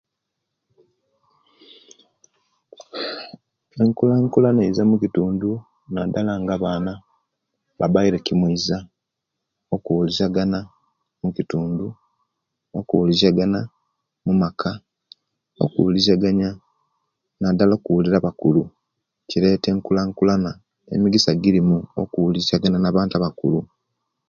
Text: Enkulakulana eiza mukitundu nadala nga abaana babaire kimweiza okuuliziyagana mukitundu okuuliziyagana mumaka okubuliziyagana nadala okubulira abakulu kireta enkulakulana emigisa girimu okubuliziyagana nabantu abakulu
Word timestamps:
Enkulakulana 3.81 4.61
eiza 4.63 4.83
mukitundu 4.89 5.49
nadala 5.93 6.33
nga 6.41 6.53
abaana 6.57 6.91
babaire 7.79 8.17
kimweiza 8.25 8.77
okuuliziyagana 9.75 10.59
mukitundu 11.23 11.87
okuuliziyagana 12.79 13.59
mumaka 14.25 14.71
okubuliziyagana 15.63 16.47
nadala 17.41 17.73
okubulira 17.75 18.15
abakulu 18.19 18.61
kireta 19.29 19.67
enkulakulana 19.73 20.51
emigisa 20.95 21.31
girimu 21.41 21.77
okubuliziyagana 22.01 22.77
nabantu 22.81 23.13
abakulu 23.15 23.59